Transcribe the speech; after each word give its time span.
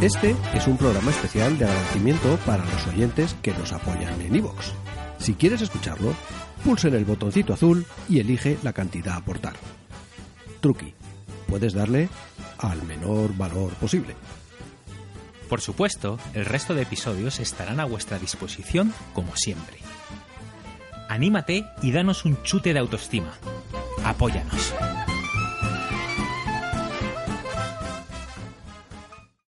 Este 0.00 0.36
es 0.54 0.68
un 0.68 0.76
programa 0.76 1.10
especial 1.10 1.58
de 1.58 1.64
agradecimiento 1.64 2.38
para 2.46 2.64
los 2.64 2.86
oyentes 2.86 3.34
que 3.42 3.50
nos 3.50 3.72
apoyan 3.72 4.20
en 4.20 4.36
iVoox. 4.36 4.66
Si 5.18 5.34
quieres 5.34 5.60
escucharlo, 5.60 6.14
pulsa 6.64 6.86
en 6.86 6.94
el 6.94 7.04
botoncito 7.04 7.52
azul 7.52 7.84
y 8.08 8.20
elige 8.20 8.58
la 8.62 8.72
cantidad 8.72 9.14
a 9.14 9.16
aportar. 9.16 9.54
Truqui, 10.60 10.94
puedes 11.48 11.72
darle 11.72 12.08
al 12.58 12.80
menor 12.84 13.36
valor 13.36 13.72
posible. 13.72 14.14
Por 15.48 15.60
supuesto, 15.60 16.20
el 16.32 16.44
resto 16.44 16.74
de 16.74 16.82
episodios 16.82 17.40
estarán 17.40 17.80
a 17.80 17.84
vuestra 17.84 18.20
disposición 18.20 18.94
como 19.14 19.34
siempre. 19.34 19.78
Anímate 21.08 21.64
y 21.82 21.90
danos 21.90 22.24
un 22.24 22.40
chute 22.44 22.72
de 22.72 22.78
autoestima. 22.78 23.32
Apóyanos. 24.04 24.74